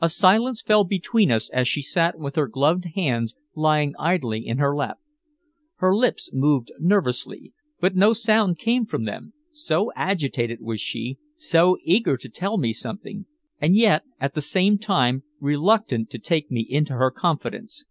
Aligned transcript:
A 0.00 0.08
silence 0.08 0.60
fell 0.60 0.82
between 0.82 1.30
us 1.30 1.48
as 1.50 1.68
she 1.68 1.82
sat 1.82 2.18
with 2.18 2.34
her 2.34 2.48
gloved 2.48 2.84
hands 2.96 3.36
lying 3.54 3.94
idly 3.96 4.44
in 4.44 4.58
her 4.58 4.74
lap. 4.74 4.98
Her 5.76 5.94
lips 5.94 6.30
moved 6.32 6.72
nervously, 6.80 7.52
but 7.78 7.94
no 7.94 8.12
sound 8.12 8.58
came 8.58 8.86
from 8.86 9.04
them, 9.04 9.34
so 9.52 9.92
agitated 9.94 10.60
was 10.62 10.80
she, 10.80 11.16
so 11.36 11.78
eager 11.84 12.16
to 12.16 12.28
tell 12.28 12.58
me 12.58 12.72
something; 12.72 13.26
and 13.60 13.76
yet 13.76 14.02
at 14.18 14.34
the 14.34 14.42
same 14.42 14.78
time 14.78 15.22
reluctant 15.38 16.10
to 16.10 16.18
take 16.18 16.50
me 16.50 16.66
into 16.68 16.94
her 16.94 17.12
confidence. 17.12 17.84